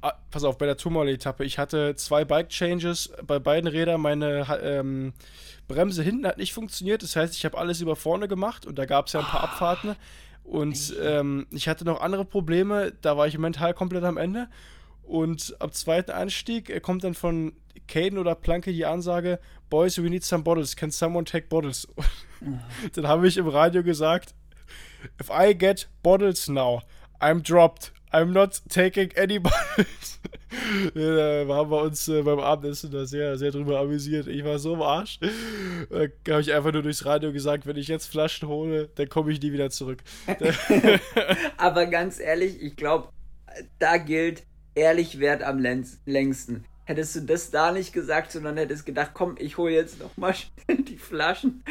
[0.00, 1.44] Ah, pass auf, bei der Tomale-Etappe.
[1.44, 4.00] Ich hatte zwei Bike-Changes bei beiden Rädern.
[4.02, 5.14] Meine ähm,
[5.66, 7.02] Bremse hinten hat nicht funktioniert.
[7.02, 9.42] Das heißt, ich habe alles über vorne gemacht und da gab es ja ein paar
[9.42, 9.96] Abfahrten.
[10.42, 12.92] Und ähm, ich hatte noch andere Probleme.
[13.00, 14.48] Da war ich mental komplett am Ende.
[15.02, 17.54] Und am zweiten Anstieg kommt dann von
[17.88, 19.38] Caden oder Planke die Ansage:
[19.70, 20.76] Boys, we need some bottles.
[20.76, 21.88] Can someone take bottles?
[22.94, 24.34] dann habe ich im Radio gesagt:
[25.20, 26.82] If I get bottles now,
[27.24, 27.92] I'm dropped.
[28.12, 30.20] I'm not taking any bottles.
[30.94, 34.26] da haben wir uns äh, beim Abendessen da sehr, sehr drüber amüsiert.
[34.26, 35.18] Ich war so im Arsch.
[35.88, 39.32] Da habe ich einfach nur durchs Radio gesagt, wenn ich jetzt Flaschen hole, dann komme
[39.32, 40.02] ich nie wieder zurück.
[41.56, 43.08] Aber ganz ehrlich, ich glaube,
[43.78, 46.66] da gilt, ehrlich wert am längsten.
[46.84, 50.34] Hättest du das da nicht gesagt, sondern hättest gedacht, komm, ich hole jetzt nochmal
[50.68, 51.64] die Flaschen,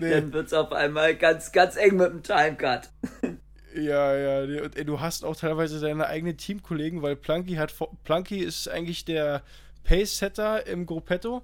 [0.00, 0.10] nee.
[0.10, 2.90] dann wird es auf einmal ganz, ganz eng mit dem Timecut.
[3.74, 8.68] Ja, ja, und du hast auch teilweise deine eigenen Teamkollegen, weil Plunky hat Plunky ist
[8.68, 9.42] eigentlich der
[9.84, 11.42] Pace-Setter im Gruppetto.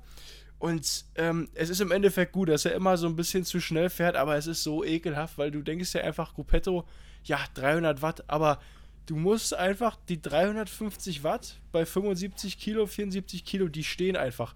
[0.59, 3.91] Und ähm, es ist im Endeffekt gut, dass er immer so ein bisschen zu schnell
[3.91, 6.85] fährt, aber es ist so ekelhaft, weil du denkst ja einfach, Gruppetto,
[7.25, 8.59] ja, 300 Watt, aber
[9.07, 14.55] du musst einfach die 350 Watt bei 75 Kilo, 74 Kilo, die stehen einfach.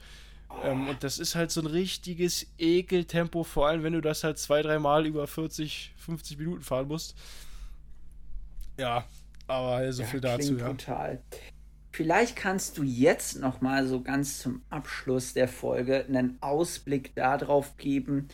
[0.64, 4.38] Ähm, und das ist halt so ein richtiges Ekeltempo, vor allem wenn du das halt
[4.38, 7.16] zwei, dreimal über 40, 50 Minuten fahren musst.
[8.78, 9.04] Ja,
[9.46, 10.56] aber so ja, viel dazu.
[10.56, 10.68] Ja.
[10.68, 11.22] Brutal.
[11.90, 17.76] Vielleicht kannst du jetzt noch mal so ganz zum Abschluss der Folge einen Ausblick darauf
[17.76, 18.28] geben.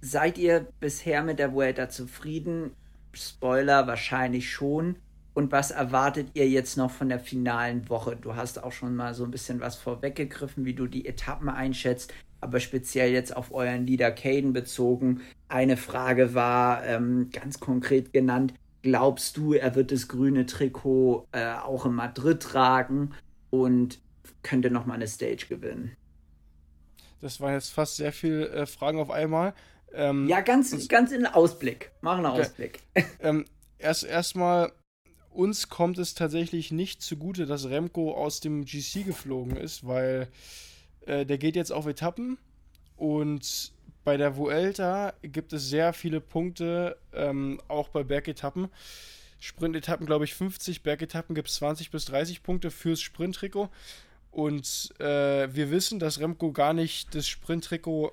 [0.00, 2.70] Seid ihr bisher mit der Vuelta zufrieden?
[3.12, 4.96] Spoiler wahrscheinlich schon.
[5.34, 8.16] Und was erwartet ihr jetzt noch von der finalen Woche?
[8.16, 12.12] Du hast auch schon mal so ein bisschen was vorweggegriffen, wie du die Etappen einschätzt,
[12.40, 15.20] aber speziell jetzt auf euren Leader Caden bezogen.
[15.48, 21.54] Eine Frage war ähm, ganz konkret genannt, glaubst du, er wird das grüne Trikot äh,
[21.54, 23.10] auch in Madrid tragen
[23.50, 24.00] und
[24.42, 25.96] könnte nochmal eine Stage gewinnen?
[27.20, 29.54] Das waren jetzt fast sehr viele äh, Fragen auf einmal.
[29.92, 31.90] Ähm, ja, ganz, ganz in Ausblick.
[32.00, 32.40] Mach einen okay.
[32.40, 32.80] Ausblick.
[33.20, 33.44] ähm,
[33.78, 34.72] erst erstmal,
[35.30, 40.28] uns kommt es tatsächlich nicht zugute, dass Remco aus dem GC geflogen ist, weil
[41.06, 42.38] äh, der geht jetzt auf Etappen
[42.96, 43.72] und
[44.04, 48.68] bei der Vuelta gibt es sehr viele Punkte, ähm, auch bei Bergetappen.
[49.38, 53.70] Sprintetappen, glaube ich, 50, Bergetappen gibt es 20 bis 30 Punkte fürs Sprinttrikot.
[54.30, 58.12] Und äh, wir wissen, dass Remco gar nicht das Sprinttrikot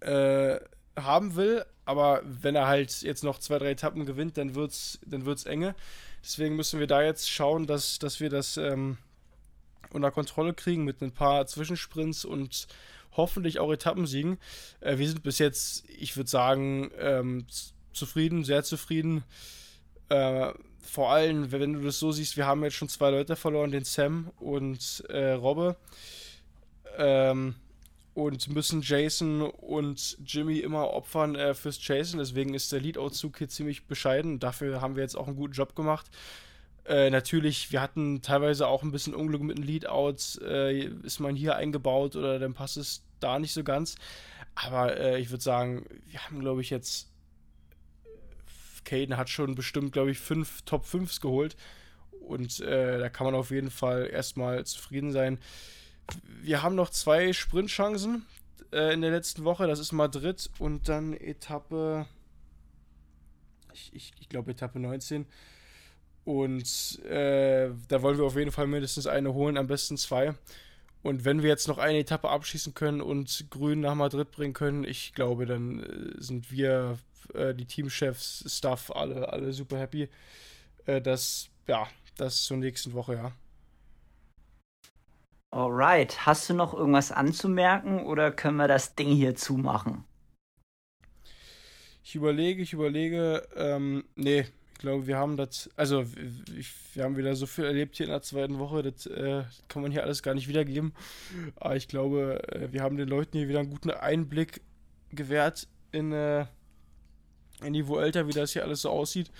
[0.00, 0.58] äh,
[0.96, 4.98] haben will, aber wenn er halt jetzt noch zwei, drei Etappen gewinnt, dann wird es
[5.06, 5.74] dann wird's enge.
[6.22, 8.98] Deswegen müssen wir da jetzt schauen, dass, dass wir das ähm,
[9.90, 12.66] unter Kontrolle kriegen mit ein paar Zwischensprints und
[13.12, 14.38] hoffentlich auch Etappensiegen.
[14.80, 17.46] Äh, wir sind bis jetzt, ich würde sagen, ähm,
[17.92, 19.24] zufrieden, sehr zufrieden.
[20.08, 23.70] Äh, vor allem, wenn du das so siehst, wir haben jetzt schon zwei Leute verloren,
[23.70, 25.76] den Sam und äh, Robbe.
[26.96, 27.54] Ähm,
[28.14, 32.18] und müssen Jason und Jimmy immer opfern äh, fürs Jason.
[32.18, 34.40] Deswegen ist der Leadout-Zug hier ziemlich bescheiden.
[34.40, 36.06] Dafür haben wir jetzt auch einen guten Job gemacht.
[36.88, 40.40] Äh, natürlich, wir hatten teilweise auch ein bisschen Unglück mit den Leadouts.
[40.42, 43.96] Äh, ist man hier eingebaut oder dann passt es da nicht so ganz.
[44.54, 47.10] Aber äh, ich würde sagen, wir haben, glaube ich, jetzt.
[48.84, 51.56] Caden hat schon bestimmt, glaube ich, fünf Top 5s geholt.
[52.22, 55.38] Und äh, da kann man auf jeden Fall erstmal zufrieden sein.
[56.40, 58.24] Wir haben noch zwei Sprintchancen
[58.72, 59.66] äh, in der letzten Woche.
[59.66, 62.06] Das ist Madrid und dann Etappe.
[63.74, 65.26] Ich, ich, ich glaube, Etappe 19.
[66.28, 70.34] Und äh, da wollen wir auf jeden Fall mindestens eine holen, am besten zwei.
[71.02, 74.84] Und wenn wir jetzt noch eine Etappe abschießen können und Grün nach Madrid bringen können,
[74.84, 76.98] ich glaube, dann äh, sind wir,
[77.32, 80.10] äh, die Teamchefs, Staff, alle, alle super happy.
[80.84, 83.32] Äh, das, ja, das zur nächsten Woche, ja.
[85.50, 90.04] Alright, hast du noch irgendwas anzumerken oder können wir das Ding hier zumachen?
[92.04, 93.48] Ich überlege, ich überlege.
[93.56, 94.44] Ähm, nee,
[94.78, 95.68] ich glaube, wir haben das.
[95.74, 96.04] Also,
[96.56, 98.84] ich, wir haben wieder so viel erlebt hier in der zweiten Woche.
[98.84, 100.92] Das, äh, kann man hier alles gar nicht wiedergeben.
[101.56, 104.60] Aber ich glaube, äh, wir haben den Leuten hier wieder einen guten Einblick
[105.10, 106.46] gewährt in, äh,
[107.64, 109.32] in die Vuelta, wie das hier alles so aussieht.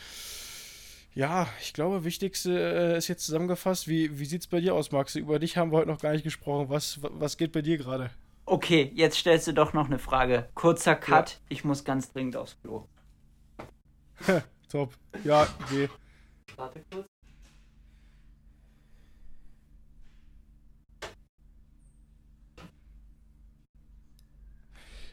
[1.14, 3.86] Ja, ich glaube, wichtigste äh, ist jetzt zusammengefasst.
[3.86, 5.14] Wie, wie sieht es bei dir aus, Max?
[5.14, 6.68] Über dich haben wir heute noch gar nicht gesprochen.
[6.68, 8.10] Was, was geht bei dir gerade?
[8.44, 10.48] Okay, jetzt stellst du doch noch eine Frage.
[10.56, 11.36] Kurzer Cut, ja.
[11.48, 12.88] ich muss ganz dringend aufs Klo.
[14.68, 14.94] Top.
[15.24, 15.88] Ja, geh.
[16.56, 17.06] Warte kurz.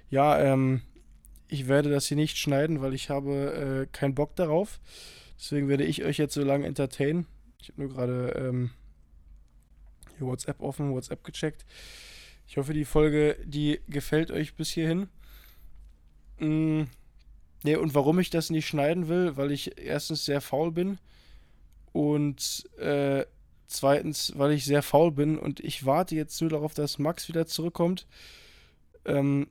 [0.09, 0.81] Ja, ähm,
[1.47, 4.79] ich werde das hier nicht schneiden, weil ich habe äh, keinen Bock darauf.
[5.37, 7.25] Deswegen werde ich euch jetzt so lange entertainen.
[7.61, 8.71] Ich habe nur gerade ähm,
[10.17, 11.65] hier WhatsApp offen, WhatsApp gecheckt.
[12.47, 15.09] Ich hoffe, die Folge, die gefällt euch bis hierhin.
[16.39, 16.83] Mm,
[17.65, 20.97] ne, und warum ich das nicht schneiden will, weil ich erstens sehr faul bin
[21.91, 23.25] und äh,
[23.67, 27.45] zweitens, weil ich sehr faul bin und ich warte jetzt nur darauf, dass Max wieder
[27.47, 28.07] zurückkommt.
[29.05, 29.47] Ähm,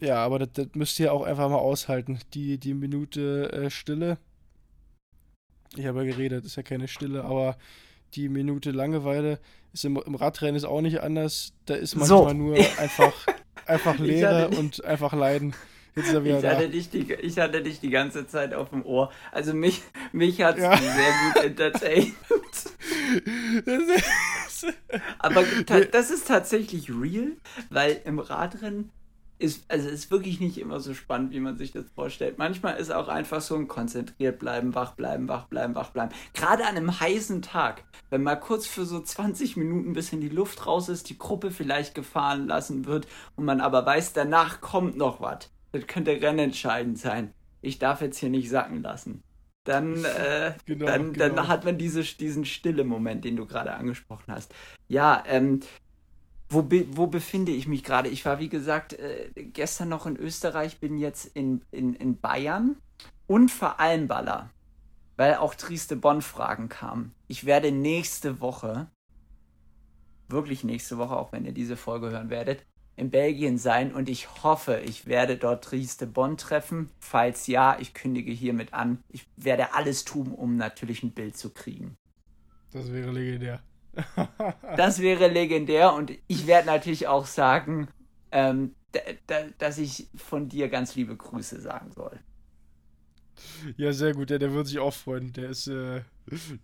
[0.00, 2.20] ja, aber das, das, müsst ihr auch einfach mal aushalten.
[2.34, 4.18] Die, die Minute äh, Stille
[5.76, 7.56] ich habe ja geredet, ist ja keine Stille, aber
[8.14, 9.38] die Minute Langeweile
[9.72, 11.52] ist im, im Radrennen ist auch nicht anders.
[11.66, 12.32] Da ist manchmal so.
[12.32, 13.12] nur einfach,
[13.66, 15.54] einfach Leere und einfach Leiden.
[15.98, 16.50] Jetzt ist er wieder ich, da.
[16.50, 19.10] Hatte dich die, ich hatte dich die ganze Zeit auf dem Ohr.
[19.32, 19.82] Also mich,
[20.12, 20.76] mich hat es ja.
[20.76, 22.14] sehr gut entertained.
[25.18, 25.44] Aber
[25.90, 27.32] das ist tatsächlich real,
[27.70, 28.90] weil im Radrennen
[29.38, 32.38] ist, also ist wirklich nicht immer so spannend, wie man sich das vorstellt.
[32.38, 36.12] Manchmal ist auch einfach so ein konzentriert bleiben, wach bleiben, wach bleiben, wach bleiben.
[36.34, 40.28] Gerade an einem heißen Tag, wenn mal kurz für so 20 Minuten ein bisschen die
[40.28, 44.96] Luft raus ist, die Gruppe vielleicht gefahren lassen wird und man aber weiß, danach kommt
[44.96, 45.50] noch was.
[45.72, 47.34] Das könnte rennentscheidend sein.
[47.60, 49.22] Ich darf jetzt hier nicht sacken lassen.
[49.64, 51.34] Dann, äh, genau, dann, genau.
[51.34, 54.54] dann hat man diese, diesen stille Moment, den du gerade angesprochen hast.
[54.88, 55.60] Ja, ähm,
[56.48, 58.08] wo, be wo befinde ich mich gerade?
[58.08, 62.76] Ich war, wie gesagt, äh, gestern noch in Österreich, bin jetzt in, in, in Bayern
[63.26, 64.50] und vor allem Baller,
[65.16, 67.12] weil auch Trieste Bonn-Fragen kamen.
[67.26, 68.90] Ich werde nächste Woche,
[70.28, 72.64] wirklich nächste Woche, auch wenn ihr diese Folge hören werdet,
[72.98, 76.90] in Belgien sein und ich hoffe, ich werde dort Trieste Bonn treffen.
[76.98, 78.98] Falls ja, ich kündige hiermit an.
[79.08, 81.96] Ich werde alles tun, um natürlich ein Bild zu kriegen.
[82.72, 83.62] Das wäre legendär
[84.76, 87.88] das wäre legendär und ich werde natürlich auch sagen,
[88.30, 88.74] ähm,
[89.58, 92.18] dass ich von dir ganz liebe Grüße sagen soll.
[93.76, 94.30] Ja, sehr gut.
[94.30, 95.32] Ja, der wird sich auch freuen.
[95.32, 96.02] Der ist, äh,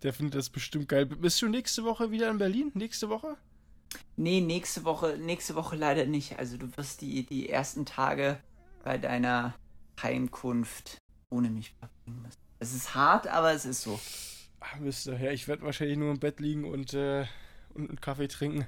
[0.02, 1.06] der findet das bestimmt geil.
[1.06, 2.72] Bist du nächste Woche wieder in Berlin?
[2.74, 3.36] Nächste Woche?
[4.16, 6.38] Nee, nächste Woche, nächste Woche leider nicht.
[6.38, 8.38] Also du wirst die, die ersten Tage
[8.82, 9.54] bei deiner
[10.02, 10.98] Heimkunft
[11.30, 12.38] ohne mich verbringen müssen.
[12.58, 13.98] Es ist hart, aber es ist so.
[14.60, 17.26] Ach, Mist, ja, ich werde wahrscheinlich nur im Bett liegen und, äh,
[17.74, 18.66] und einen Kaffee trinken.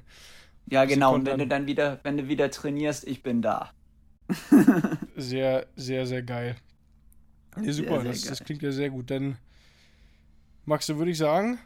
[0.67, 3.73] Ja, genau, und wenn du dann wieder, wenn du wieder trainierst, ich bin da.
[5.17, 6.57] sehr, sehr, sehr geil.
[7.57, 8.31] Nee, super, sehr, sehr das, geil.
[8.31, 9.11] das klingt ja sehr gut.
[9.11, 9.39] Dann,
[10.65, 11.59] Max, würde ich sagen.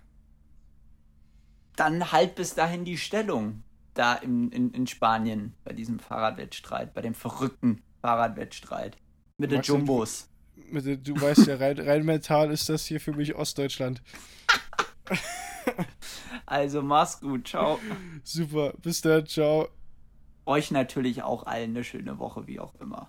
[1.80, 3.62] Dann halt bis dahin die Stellung
[3.94, 8.96] da in, in, in Spanien bei diesem Fahrradwettstreit, bei dem verrückten Fahrradwettstreit
[9.38, 10.30] mit den Jumbos
[10.68, 14.02] mit, du weißt ja, rein, rein mental ist das hier für mich Ostdeutschland.
[16.46, 17.78] Also mach's gut, ciao.
[18.24, 19.68] Super, bis dann, ciao.
[20.46, 23.08] Euch natürlich auch allen eine schöne Woche, wie auch immer.